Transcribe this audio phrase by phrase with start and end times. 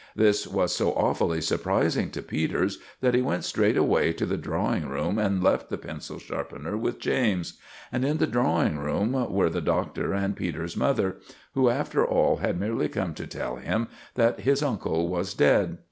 [0.15, 4.89] This was so awfully surprising to Peters that he went straight away to the drawing
[4.89, 7.59] room and left the pencil sharpener with James;
[7.91, 11.17] and in the drawing room were the Doctor and Peters's mother,
[11.53, 15.77] who, after all, had merely come to tell him that his uncle was dead.